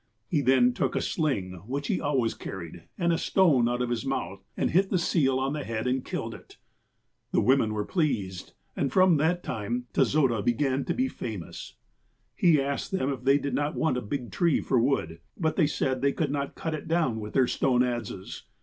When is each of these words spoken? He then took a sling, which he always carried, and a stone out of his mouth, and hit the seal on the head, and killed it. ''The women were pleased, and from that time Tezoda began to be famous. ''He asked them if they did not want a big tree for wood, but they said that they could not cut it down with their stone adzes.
He 0.27 0.41
then 0.41 0.73
took 0.73 0.95
a 0.95 0.99
sling, 0.99 1.61
which 1.67 1.85
he 1.85 2.01
always 2.01 2.33
carried, 2.33 2.85
and 2.97 3.13
a 3.13 3.19
stone 3.19 3.69
out 3.69 3.83
of 3.83 3.91
his 3.91 4.03
mouth, 4.03 4.43
and 4.57 4.71
hit 4.71 4.89
the 4.89 4.97
seal 4.97 5.37
on 5.37 5.53
the 5.53 5.63
head, 5.63 5.85
and 5.85 6.03
killed 6.03 6.33
it. 6.33 6.57
''The 7.33 7.39
women 7.39 7.71
were 7.71 7.85
pleased, 7.85 8.53
and 8.75 8.91
from 8.91 9.17
that 9.17 9.43
time 9.43 9.85
Tezoda 9.93 10.41
began 10.43 10.85
to 10.85 10.95
be 10.95 11.07
famous. 11.07 11.75
''He 12.35 12.59
asked 12.59 12.89
them 12.91 13.11
if 13.13 13.25
they 13.25 13.37
did 13.37 13.53
not 13.53 13.75
want 13.75 13.95
a 13.95 14.01
big 14.01 14.31
tree 14.31 14.59
for 14.59 14.79
wood, 14.79 15.19
but 15.37 15.55
they 15.55 15.67
said 15.67 15.97
that 15.97 16.01
they 16.01 16.11
could 16.13 16.31
not 16.31 16.55
cut 16.55 16.73
it 16.73 16.87
down 16.87 17.19
with 17.19 17.33
their 17.33 17.45
stone 17.45 17.81
adzes. 17.81 18.41